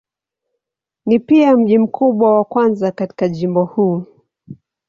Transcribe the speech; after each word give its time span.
Ni 1.05 1.19
pia 1.19 1.57
mji 1.57 1.77
mkubwa 1.77 2.33
wa 2.37 2.45
kwanza 2.45 2.91
katika 2.91 3.29
jimbo 3.29 3.65
huu. 3.65 4.03